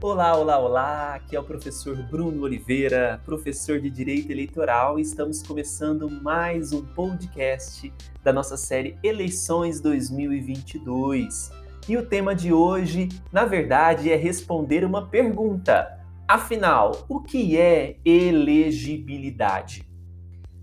Olá, 0.00 0.36
olá, 0.36 0.58
olá! 0.60 1.14
Aqui 1.16 1.34
é 1.34 1.40
o 1.40 1.44
professor 1.44 1.96
Bruno 2.04 2.42
Oliveira, 2.42 3.20
professor 3.24 3.80
de 3.80 3.90
Direito 3.90 4.30
Eleitoral, 4.30 4.96
e 4.96 5.02
estamos 5.02 5.42
começando 5.42 6.08
mais 6.08 6.72
um 6.72 6.86
podcast 6.86 7.92
da 8.22 8.32
nossa 8.32 8.56
série 8.56 8.96
Eleições 9.02 9.80
2022. 9.80 11.50
E 11.88 11.96
o 11.96 12.06
tema 12.06 12.32
de 12.32 12.52
hoje, 12.52 13.08
na 13.32 13.44
verdade, 13.44 14.08
é 14.08 14.14
responder 14.14 14.84
uma 14.84 15.08
pergunta. 15.08 16.00
Afinal, 16.28 17.04
o 17.08 17.20
que 17.20 17.58
é 17.58 17.96
elegibilidade? 18.04 19.84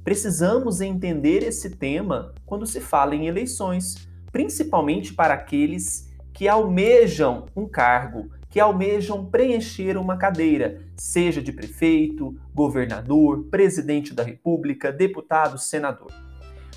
Precisamos 0.01 0.79
entender 0.79 1.43
esse 1.43 1.71
tema 1.71 2.33
quando 2.45 2.65
se 2.65 2.79
fala 2.79 3.13
em 3.13 3.27
eleições, 3.27 4.07
principalmente 4.31 5.13
para 5.13 5.33
aqueles 5.33 6.04
que 6.35 6.49
almejam 6.49 7.45
um 7.55 7.65
cargo, 7.65 8.29
que 8.49 8.59
almejam 8.59 9.25
preencher 9.25 9.97
uma 9.97 10.17
cadeira, 10.17 10.81
seja 10.93 11.41
de 11.41 11.53
prefeito, 11.53 12.37
governador, 12.53 13.45
presidente 13.49 14.13
da 14.13 14.21
República, 14.21 14.91
deputado, 14.91 15.57
senador. 15.57 16.11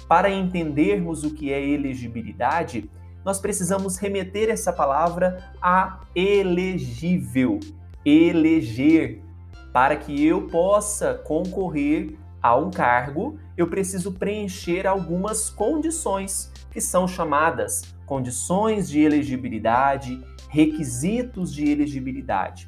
Para 0.09 0.30
entendermos 0.30 1.25
o 1.25 1.35
que 1.35 1.52
é 1.52 1.61
elegibilidade, 1.61 2.89
nós 3.25 3.41
precisamos 3.41 3.99
remeter 3.99 4.49
essa 4.49 4.73
palavra 4.73 5.52
a 5.61 6.02
elegível, 6.15 7.59
eleger. 8.05 9.21
Para 9.73 9.97
que 9.97 10.25
eu 10.25 10.47
possa 10.47 11.15
concorrer 11.15 12.16
a 12.48 12.57
um 12.57 12.70
cargo, 12.70 13.38
eu 13.59 13.66
preciso 13.66 14.12
preencher 14.12 14.87
algumas 14.87 15.51
condições, 15.51 16.51
que 16.71 16.80
são 16.80 17.07
chamadas 17.07 17.95
condições 18.07 18.88
de 18.88 19.01
elegibilidade, 19.01 20.19
requisitos 20.48 21.52
de 21.52 21.69
elegibilidade. 21.69 22.66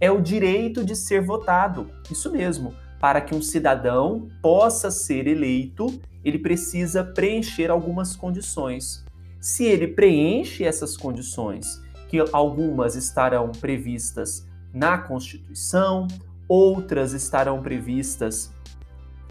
É 0.00 0.10
o 0.10 0.22
direito 0.22 0.82
de 0.82 0.96
ser 0.96 1.20
votado, 1.20 1.90
isso 2.10 2.32
mesmo. 2.32 2.72
Para 2.98 3.20
que 3.20 3.34
um 3.34 3.42
cidadão 3.42 4.28
possa 4.40 4.90
ser 4.90 5.26
eleito, 5.26 6.00
ele 6.24 6.38
precisa 6.38 7.04
preencher 7.04 7.70
algumas 7.70 8.16
condições. 8.16 9.04
Se 9.38 9.64
ele 9.64 9.88
preenche 9.88 10.64
essas 10.64 10.96
condições, 10.96 11.78
que 12.08 12.24
algumas 12.32 12.96
estarão 12.96 13.52
previstas 13.52 14.46
na 14.72 14.96
Constituição, 14.96 16.08
outras 16.48 17.12
estarão 17.12 17.60
previstas 17.60 18.53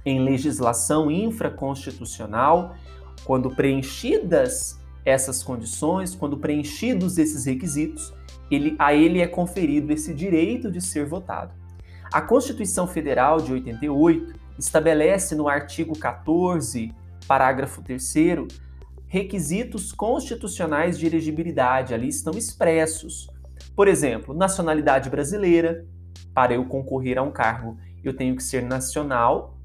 em 0.05 0.23
legislação 0.23 1.09
infraconstitucional, 1.09 2.75
quando 3.23 3.49
preenchidas 3.49 4.79
essas 5.05 5.43
condições, 5.43 6.15
quando 6.15 6.37
preenchidos 6.37 7.17
esses 7.17 7.45
requisitos, 7.45 8.13
ele, 8.49 8.75
a 8.79 8.93
ele 8.93 9.21
é 9.21 9.27
conferido 9.27 9.91
esse 9.91 10.13
direito 10.13 10.71
de 10.71 10.81
ser 10.81 11.05
votado. 11.05 11.51
A 12.11 12.21
Constituição 12.21 12.85
Federal 12.87 13.41
de 13.41 13.53
88 13.53 14.33
estabelece 14.57 15.35
no 15.35 15.47
artigo 15.47 15.97
14, 15.97 16.93
parágrafo 17.27 17.81
3 17.81 18.13
requisitos 19.07 19.91
constitucionais 19.91 20.97
de 20.97 21.05
elegibilidade, 21.05 21.93
ali 21.93 22.07
estão 22.07 22.33
expressos. 22.35 23.27
Por 23.75 23.87
exemplo, 23.87 24.33
nacionalidade 24.33 25.09
brasileira, 25.09 25.85
para 26.33 26.53
eu 26.53 26.65
concorrer 26.65 27.17
a 27.17 27.21
um 27.21 27.31
cargo, 27.31 27.77
eu 28.03 28.15
tenho 28.15 28.35
que 28.35 28.43
ser 28.43 28.63
nacional 28.63 29.57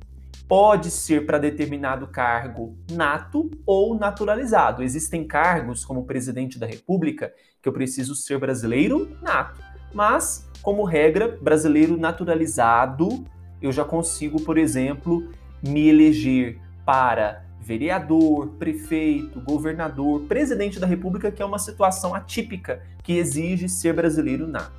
pode 0.48 0.90
ser 0.90 1.26
para 1.26 1.38
determinado 1.38 2.08
cargo 2.08 2.74
nato 2.90 3.50
ou 3.66 3.94
naturalizado. 3.94 4.82
Existem 4.82 5.26
cargos, 5.26 5.84
como 5.84 6.06
presidente 6.06 6.58
da 6.58 6.66
República, 6.66 7.34
que 7.60 7.68
eu 7.68 7.72
preciso 7.72 8.14
ser 8.14 8.38
brasileiro 8.38 9.14
nato, 9.20 9.60
mas, 9.92 10.48
como 10.62 10.84
regra, 10.84 11.28
brasileiro 11.40 11.98
naturalizado, 11.98 13.26
eu 13.60 13.70
já 13.70 13.84
consigo, 13.84 14.40
por 14.40 14.56
exemplo, 14.56 15.30
me 15.62 15.88
eleger 15.88 16.58
para 16.84 17.44
vereador, 17.60 18.48
prefeito, 18.58 19.42
governador, 19.42 20.22
presidente 20.22 20.80
da 20.80 20.86
República, 20.86 21.30
que 21.30 21.42
é 21.42 21.44
uma 21.44 21.58
situação 21.58 22.14
atípica 22.14 22.82
que 23.02 23.18
exige 23.18 23.68
ser 23.68 23.92
brasileiro 23.92 24.46
nato. 24.46 24.78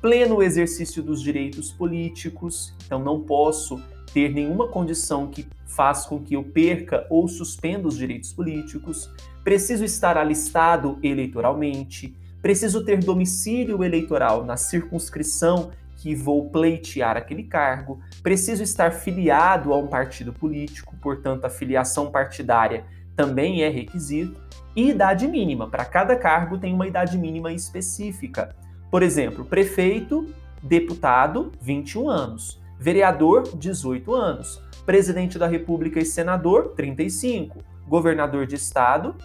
Pleno 0.00 0.40
exercício 0.40 1.02
dos 1.02 1.20
direitos 1.20 1.72
políticos, 1.72 2.72
então 2.84 3.00
não 3.00 3.22
posso 3.22 3.82
ter 4.16 4.32
nenhuma 4.32 4.66
condição 4.66 5.26
que 5.26 5.46
faz 5.66 6.06
com 6.06 6.18
que 6.18 6.32
eu 6.32 6.42
perca 6.42 7.06
ou 7.10 7.28
suspenda 7.28 7.86
os 7.86 7.98
direitos 7.98 8.32
políticos, 8.32 9.10
preciso 9.44 9.84
estar 9.84 10.16
alistado 10.16 10.98
eleitoralmente, 11.02 12.16
preciso 12.40 12.82
ter 12.82 13.04
domicílio 13.04 13.84
eleitoral 13.84 14.42
na 14.42 14.56
circunscrição 14.56 15.70
que 15.98 16.14
vou 16.14 16.48
pleitear 16.48 17.14
aquele 17.18 17.42
cargo, 17.42 18.00
preciso 18.22 18.62
estar 18.62 18.90
filiado 18.90 19.74
a 19.74 19.76
um 19.76 19.86
partido 19.86 20.32
político, 20.32 20.96
portanto, 20.96 21.44
a 21.44 21.50
filiação 21.50 22.10
partidária 22.10 22.86
também 23.14 23.64
é 23.64 23.68
requisito, 23.68 24.40
e 24.74 24.88
idade 24.88 25.28
mínima. 25.28 25.68
Para 25.68 25.84
cada 25.84 26.16
cargo 26.16 26.56
tem 26.56 26.72
uma 26.72 26.86
idade 26.86 27.18
mínima 27.18 27.52
específica. 27.52 28.56
Por 28.90 29.02
exemplo, 29.02 29.44
prefeito, 29.44 30.26
deputado, 30.62 31.52
21 31.60 32.08
anos. 32.08 32.64
Vereador, 32.86 33.42
18 33.56 34.14
anos. 34.14 34.62
Presidente 34.84 35.40
da 35.40 35.48
República 35.48 35.98
e 35.98 36.04
senador, 36.04 36.68
35. 36.76 37.58
Governador 37.84 38.46
de 38.46 38.54
estado, 38.54 39.16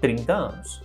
30 0.00 0.32
anos. 0.32 0.82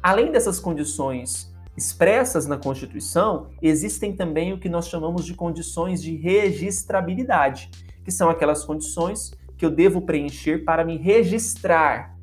Além 0.00 0.30
dessas 0.30 0.60
condições 0.60 1.52
expressas 1.76 2.46
na 2.46 2.56
Constituição, 2.56 3.48
existem 3.60 4.14
também 4.14 4.52
o 4.52 4.60
que 4.60 4.68
nós 4.68 4.86
chamamos 4.86 5.26
de 5.26 5.34
condições 5.34 6.00
de 6.00 6.14
registrabilidade, 6.14 7.68
que 8.04 8.12
são 8.12 8.30
aquelas 8.30 8.64
condições 8.64 9.32
que 9.58 9.66
eu 9.66 9.70
devo 9.70 10.02
preencher 10.02 10.64
para 10.64 10.84
me 10.84 10.96
registrar 10.96 12.16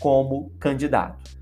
como 0.00 0.52
candidato. 0.58 1.36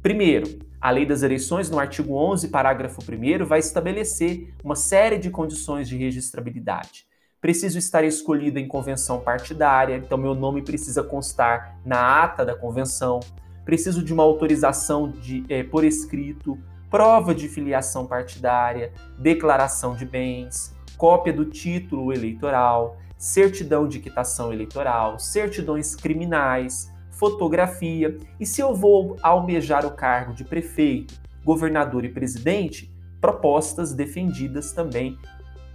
Primeiro, 0.00 0.58
a 0.80 0.90
Lei 0.90 1.04
das 1.04 1.22
Eleições, 1.22 1.68
no 1.68 1.78
artigo 1.78 2.14
11, 2.14 2.48
parágrafo 2.48 3.00
1, 3.02 3.44
vai 3.44 3.58
estabelecer 3.58 4.54
uma 4.62 4.76
série 4.76 5.18
de 5.18 5.30
condições 5.30 5.88
de 5.88 5.96
registrabilidade. 5.96 7.06
Preciso 7.40 7.78
estar 7.78 8.04
escolhido 8.04 8.58
em 8.58 8.66
convenção 8.66 9.20
partidária, 9.20 9.96
então 9.96 10.18
meu 10.18 10.34
nome 10.34 10.62
precisa 10.62 11.02
constar 11.02 11.78
na 11.84 12.22
ata 12.22 12.44
da 12.44 12.54
convenção. 12.54 13.20
Preciso 13.64 14.02
de 14.02 14.12
uma 14.12 14.22
autorização 14.22 15.10
de, 15.10 15.44
é, 15.48 15.62
por 15.62 15.84
escrito, 15.84 16.58
prova 16.90 17.34
de 17.34 17.48
filiação 17.48 18.06
partidária, 18.06 18.92
declaração 19.18 19.94
de 19.94 20.04
bens, 20.04 20.74
cópia 20.96 21.32
do 21.32 21.44
título 21.44 22.12
eleitoral, 22.12 22.96
certidão 23.16 23.86
de 23.86 23.98
quitação 23.98 24.52
eleitoral, 24.52 25.18
certidões 25.18 25.94
criminais, 25.94 26.92
fotografia. 27.18 28.16
E 28.38 28.46
se 28.46 28.60
eu 28.60 28.74
vou 28.74 29.16
almejar 29.22 29.84
o 29.84 29.90
cargo 29.90 30.32
de 30.32 30.44
prefeito, 30.44 31.20
governador 31.44 32.04
e 32.04 32.08
presidente, 32.08 32.94
propostas 33.20 33.92
defendidas 33.92 34.72
também 34.72 35.18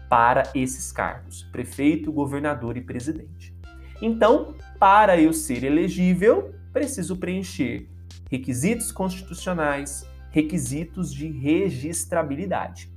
para 0.09 0.43
esses 0.55 0.91
cargos: 0.91 1.43
prefeito, 1.51 2.11
governador 2.11 2.77
e 2.77 2.81
presidente. 2.81 3.53
Então, 4.01 4.55
para 4.79 5.19
eu 5.19 5.33
ser 5.33 5.63
elegível, 5.63 6.55
preciso 6.71 7.17
preencher 7.17 7.87
requisitos 8.31 8.91
constitucionais, 8.91 10.07
requisitos 10.31 11.13
de 11.13 11.27
registrabilidade. 11.27 12.91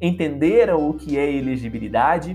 Entenderam 0.00 0.88
o 0.88 0.94
que 0.94 1.16
é 1.16 1.32
elegibilidade? 1.32 2.34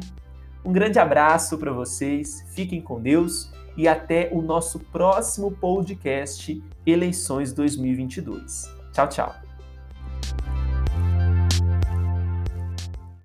Um 0.65 0.71
grande 0.71 0.97
abraço 0.97 1.57
para 1.57 1.71
vocês, 1.71 2.43
fiquem 2.53 2.81
com 2.81 2.99
Deus 2.99 3.51
e 3.77 3.87
até 3.87 4.29
o 4.33 4.41
nosso 4.41 4.79
próximo 4.79 5.51
podcast 5.51 6.61
Eleições 6.85 7.53
2022. 7.53 8.75
Tchau, 8.91 9.07
tchau. 9.07 9.46